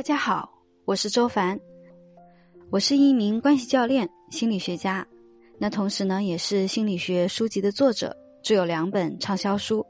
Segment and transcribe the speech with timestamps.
[0.00, 0.50] 大家好，
[0.86, 1.60] 我是周凡，
[2.70, 5.06] 我是一名关系教练、心理学家，
[5.58, 9.84] 那同时呢也是心理学书籍的作者，著有两本畅销书。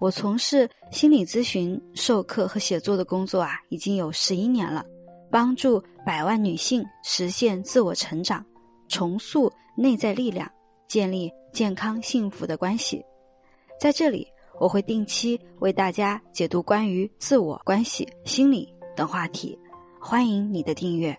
[0.00, 4.84] 我从事心理咨询、授课和写作的工作啊，已经有十一年了，
[5.30, 8.44] 帮助百万女性实现自我成长，
[8.88, 10.50] 重塑内在力量，
[10.88, 13.00] 建立健康幸福的关系。
[13.78, 14.26] 在这里，
[14.58, 18.74] 我会定期为大家解读关于自我、关系、心理。
[19.00, 19.58] 的话题，
[19.98, 21.16] 欢迎你的订阅。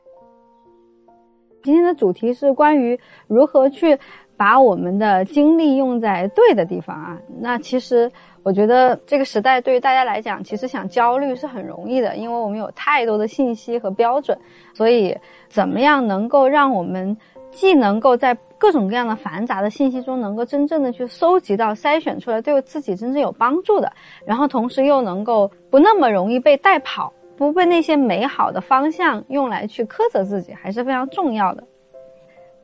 [1.63, 3.98] 今天的主题是关于如何去
[4.38, 7.20] 把我们的精力用在对的地方啊。
[7.39, 8.12] 那其实
[8.44, 14.38] 我觉得这个时代对于大家来讲，其实想焦虑是很容易的，因为我们有太多的信息和标准。
[14.75, 15.17] 所以，
[15.50, 17.17] 怎么样能够让我们
[17.50, 23.91] 既能够在各种各样的繁杂的信息中，能够真正的去搜集到、筛选出来对自己真正有帮助的，
[24.23, 27.11] 然后同时又能够不那么容易被带跑。
[27.42, 31.64] 不被那些美好的方向用来去苛责自己，还是非常重要的。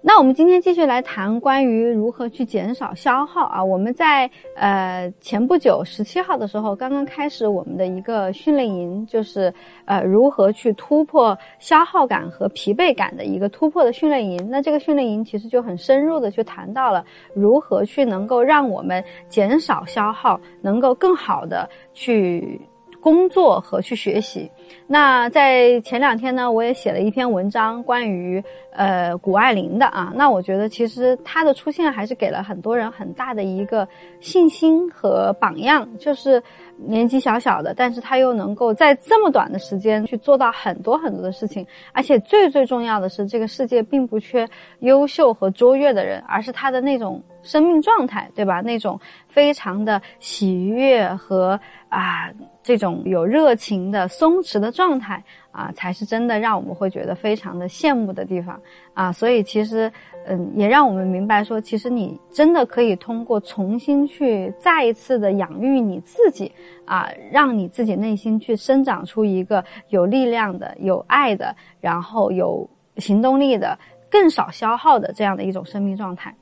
[0.01, 3.63] 那我们今天继续来谈关于如何去减少消耗啊。
[3.63, 9.51] 我们在呃前不久十七号的时候，刚刚开始我们的一个训练营，就是
[9.85, 14.47] 呃如何去突破消耗感和疲惫感的一个突破的训练营。
[14.47, 22.61] 那这个训练营其实就很深入的去谈到了如何去能够让我们减少消耗，能够更好的去。
[23.01, 24.49] 工作和去学习。
[24.85, 30.11] 那在前两天呢，我也写了一篇文章，关于呃谷爱凌的啊。
[30.15, 33.87] 那我觉得其实她的出现还是给了很多人很大的一个
[34.19, 36.41] 信心和榜样，就是
[36.77, 41.65] 年纪小小的，但是她又能够在这么短的时间去做到很多很多的事情。
[41.93, 44.47] 而且最最重要的是，这个世界并不缺
[44.79, 48.59] 优秀和卓越的人，而是她的那种生命状态，对吧？
[48.61, 52.29] 那种非常的喜悦和啊。
[52.67, 58.59] 这种有热情的松弛的状态啊，才是真的让我们会觉得非常的羡慕的地方
[58.93, 59.09] 啊。
[59.09, 59.89] 所以其实，
[60.25, 66.51] 嗯，也让我们明白说，其实你真的可以通过重新去再一次的养育你自己
[66.83, 73.79] 啊，让你自己内心去生长出一个有力量的、有爱的，然后有行动力的、
[74.11, 76.35] 更少消耗的这样的一种生命状态。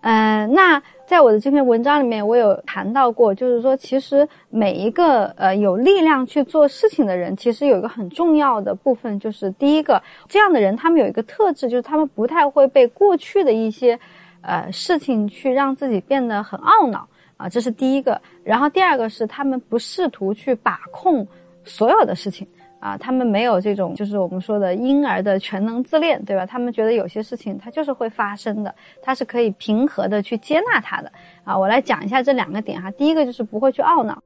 [0.00, 14.00] 嗯，那在我的这篇文章里面，我有谈到过，就是说，其实每一个呃有力量去做事情的人，其实有一个很重要的部分，就是第一个，这样的人他们有一个特质，就是他们不太会被过去的一些
[14.40, 17.06] 呃事情去让自己变得很懊恼
[17.36, 18.18] 啊，这是第一个。
[18.42, 21.28] 然后第二个是他们不试图去把控
[21.62, 22.48] 所有的事情。
[22.82, 26.44] 啊，他们没有这种，就是我们说的婴儿的全能自恋，对吧？
[26.44, 31.12] 他们觉得有些事情它就是会发生的，它是可以平和的去接纳它的。
[31.44, 32.90] 啊，我来讲一下这两个点哈。
[32.90, 34.20] 第一个就是不会去懊恼，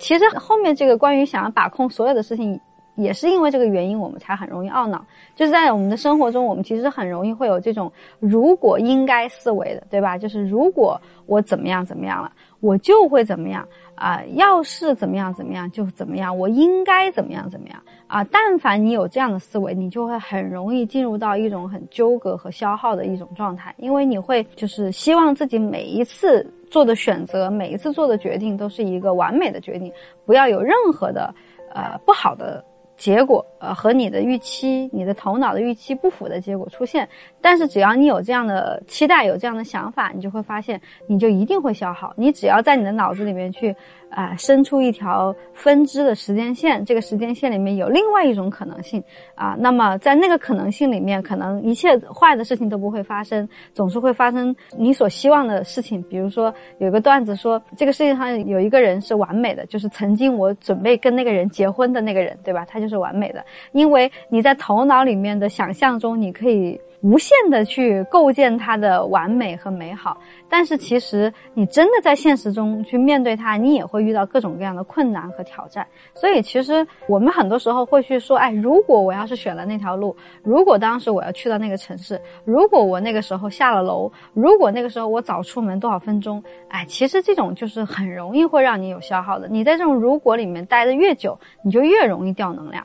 [0.00, 2.58] 其实后面这个关于想要把控所有的事情，
[2.96, 5.06] 也是因为这个原因，我们才很容易懊恼。
[5.36, 10.18] 就是在我们的生活中，我们其实很容易会有这种如果应该思维的，对吧？
[10.18, 14.20] 就是如果我怎么样怎么样了，我就会怎么样啊？
[14.34, 17.80] 要是怎么样怎么样就怎么样，我应该怎么样怎么样。
[18.10, 29.92] 啊，但凡你有这样的思维，你就会很容易进入到一种很纠葛和消耗的一种状态，因为你会就是希望自己每一次做的选择，每一次做的决定都是一个完美的决定，
[30.26, 31.32] 不要有任何的
[31.72, 32.64] 呃不好的。
[33.00, 37.08] 结果，呃，和你的预期、你的头脑的预期不符的结果出现。
[37.40, 42.12] 但是，只要你有这样的期待、有这样的想法，你就会发现，你就一定会消耗。
[42.14, 43.74] 你只要在你的脑子里面去，
[44.10, 49.02] 啊，伸出一条分支的时间线，这个时间线里面有另外一种可能性，
[49.34, 56.02] 啊，那么在那个可能性里面，可能一切坏的事情都不会发生，总是会发生你所希望的事情。
[56.02, 62.62] 比如说，有一个段子说，这个世界上有一个人是完美的，就是曾经我准备跟那个人结婚的那个人，对吧？
[62.68, 62.89] 他就。
[62.90, 63.42] 是完美的，
[63.72, 70.20] 因为你在头脑里面的想象中，你可以无限的去构建它的完美和美好。
[70.50, 75.86] 但是其实你真的在现实中去面对它，你也会遇到各种各样的困难和挑战。
[76.12, 89.48] 所以其实我们很多时候会去说，哎，如果我要是选了那条路，如果当时我要去到那个城市，如果我那个时候下了楼，如果那个时候我早出门多少分钟，哎，其实这种就是很容易会让你有消耗的。
[89.48, 92.79] 你在这种如果里面待的越久，你就越容易掉能量。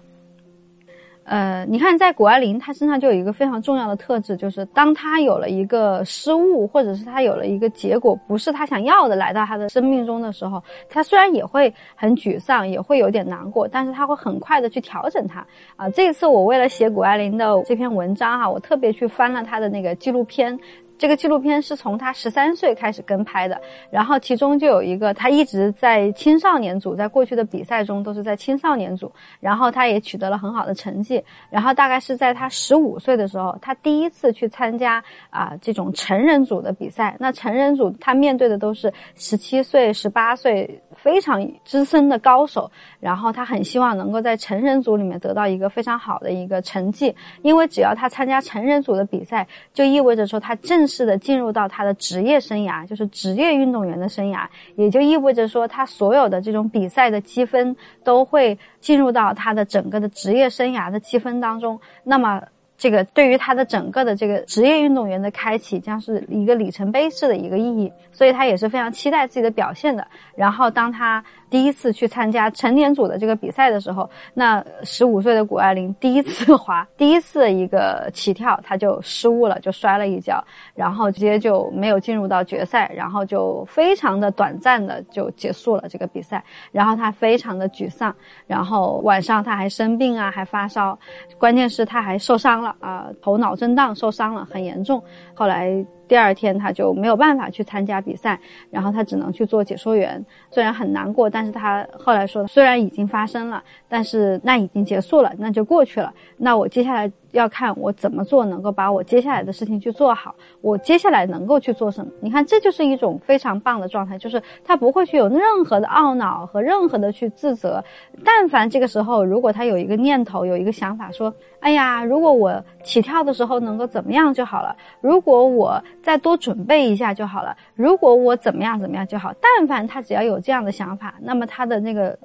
[1.25, 15.45] 呃，你看，在谷爱凌她身上就有一个非常重要的特质，就是当她有了一个失误，或者是她有了一个结果不是她想要的来到她的生命中的时候，她虽然也会很沮丧，也会有点难过，但是她会很快的去调整它。
[15.75, 20.57] 啊，这次我为了写谷爱凌的这篇文章哈，我特别去翻了她的那个纪录片。
[20.97, 23.59] 这个纪录片是从他十三岁开始跟拍的，
[23.91, 29.11] 然后其中就有一个他一直在青少年组，在过去的比赛中都是在青少年组，
[29.41, 37.17] 然后他也取得了很好的成绩，然后大概是在他十五岁的时候，他第一次去参加啊这种成人组的比赛。
[37.19, 42.71] 那成人组他面对的都是十七岁、十八岁非常资深的高手，
[43.01, 50.84] 然后他很希望能够在成人组里面得到一个非常好的一个成绩，因为只要他参加成人组的比赛，就意味着说他正。
[50.85, 61.79] 正式的进入到他的职业生涯，就是职业运动员的生涯，也就意味着说，他所有的这种比赛的积分都会进入到他的整个的职业生涯的积分当中。
[62.03, 62.39] 那么，
[62.77, 67.91] 这个对于他的整个的这个职业运动员的开启，将是一个里程碑式的一个意义。
[68.11, 70.07] 所以他也是非常期待自己的表现的。
[70.35, 71.23] 然后，当他。
[71.47, 80.43] 第一次去参加成年组的这个比赛的时候，那十五岁的谷爱凌第一次滑，第一次一个起跳，他就失误了，就摔了一跤，
[80.73, 86.43] 然后直接就没有进入到决赛，然后就非常的短暂的就结束了这个比赛，
[86.73, 88.13] 然后他非常的沮丧，
[88.47, 90.97] 然后晚上他还生病啊，还发烧，
[91.37, 95.03] 关键是他还受伤了啊，头脑震荡受伤了，很严重，
[95.33, 95.85] 后来。
[96.07, 98.39] 第二天他就没有办法去参加比赛，
[98.69, 100.23] 然后他只能去做解说员。
[100.51, 106.13] 虽然很难过，但是他后来说，虽然已经发生了，但是那已经结束了，那就过去了。
[106.37, 107.11] 那我接下来。
[107.35, 112.11] 要看我怎么做能够把我接下来的事情去做好，我接下来能够去做什么？
[112.21, 117.83] 你看，这就是一种非常棒的状态，就是他不会去有任何的懊恼和任何的去自责。
[118.23, 132.17] 但凡这个时候，如果他有一个念头，有一个想法，说：“哎呀，如果我起跳的时候能够怎么样就好了，如果我再多准备一下就好了，如果我怎么样怎么样就好。”但凡他只要有这样的想法，那么他的那个。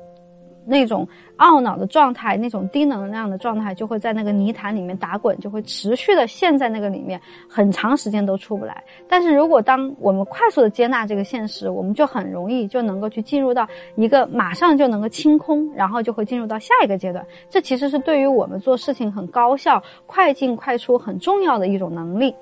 [0.66, 1.06] 那种
[1.38, 8.82] 懊恼的状态，那种低能量的状态，就会在那个泥潭里面打滚，就会持续的陷在那个里面，很长时间都出不来。
[9.08, 13.66] 但是如果当我们快速的接纳这个现实，我们就很容易就能够去进入到
[13.96, 17.24] 一个马上就能够清空，然后就会进入到下一个阶段。
[17.48, 22.34] 这其实是对于我们做事情很高效、快进快出很重要的一种能力。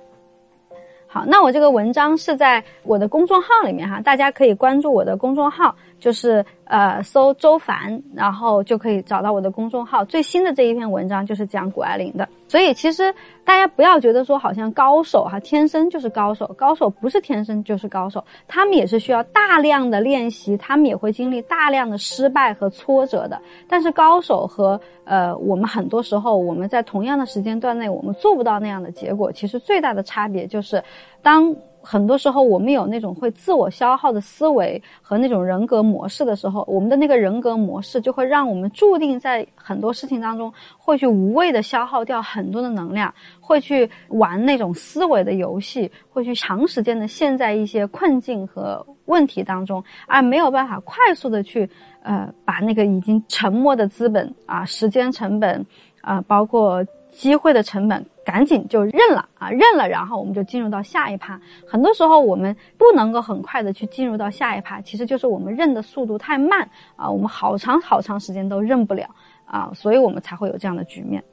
[1.09, 6.45] 好，那我这个文章是在我的公众号里面哈，大家可以关注我的公众号，就是。
[6.71, 10.05] 呃，搜周凡，然后就可以找到我的公众号。
[10.05, 12.29] 最新的这一篇文章就是讲谷爱凌的。
[12.49, 13.15] 所以其实
[13.45, 23.41] 大家不要觉得说好像高手哈天生就是高手，高手不是天生就是高手，他们也是需要大量的练习，他们也会经历大量的失败和挫折的。
[23.69, 30.83] 但是高手和呃我们很多时候我们在同样的时间段内我们做不到那样的结果，其实最大的差别就是
[31.23, 31.55] 当。
[31.83, 51.69] 很多时候，我们有那种会自我消耗的思维和那种人格模式的时候，我们的那个人格模式就会让我们注定在很多事情当中会去无谓的消耗掉很多的能量，会去玩那种思维的游戏，会去长时间的陷在一些困境和问题当中，而没有办法快速的去
[52.03, 55.65] 呃把那个已经沉没的资本啊、时间成本
[56.03, 58.05] 啊，包括机会的成本。
[58.29, 61.41] 赶紧就认了啊，认了，然后我们就进入到下一趴。
[61.67, 69.09] 很多时候我们不能够很快的去进入到下一趴，其实就是我们认的速度太慢啊，我们好长好长时间都认不了
[69.47, 71.25] 啊，所以我们才会有这样的局面。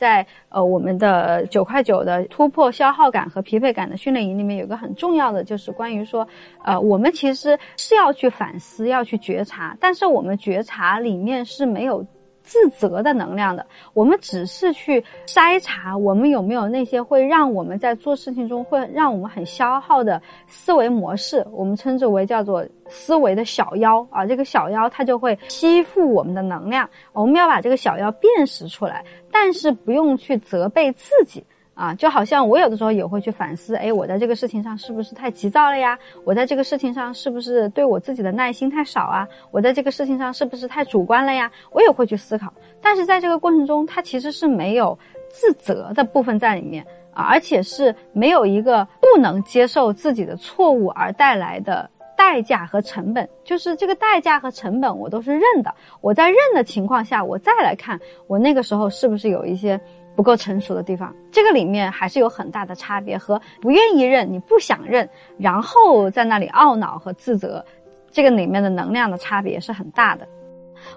[0.00, 6.26] 在呃我们的九块九的突破消耗感和疲惫感的训练营里面，有个很重要的就是关于说，
[6.64, 12.04] 呃，我们其实是要去反思，要去觉察，但是我们觉察里面是没有。
[12.52, 31.42] 自责的能量的，我们只是去筛查我们有没有那些会让我们在做事情中会让我们很消耗的思维模式，我们称之为叫做思维的小妖啊，这个小妖它就会吸附我们的能量，我们要把这个小妖辨识出来，但是不用去责备自己。
[31.82, 35.98] 啊，就好像我有的时候也会去反思，哎，我在这个事情上是不是太急躁了呀？
[36.22, 39.26] 我在这个事情上是不是对我自己的耐心太少啊？
[39.50, 41.50] 我在这个事情上是不是太主观了呀？
[41.72, 44.96] 我也会去思考，但是在这个过程中，它其实是没有
[45.28, 55.74] 自责的部分在里面啊，而且是没有一个不能接受自己的错误而带来的代价和成本，就是这个代价和成本我都是认的。
[56.00, 57.98] 我在认的情况下，我再来看
[58.28, 59.80] 我那个时候是不是有一些。
[60.14, 67.64] 不够成熟的地方，这个里面还是有很大的差别，和不愿意认、你不想认，然后在那里懊恼和自责，
[68.10, 70.28] 这个里面的能量的差别是很大的。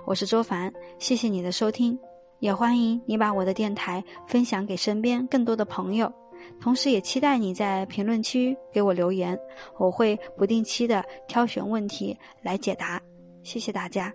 [0.04, 1.98] 我是周凡，谢谢你的收听，
[2.40, 6.12] 也欢迎你把我的电台分享给身边更多的朋友，
[6.60, 9.40] 同时也期待你在评论区给我留言，
[9.78, 13.00] 我会不定期的挑选问题来解答。
[13.44, 14.12] 谢谢大家。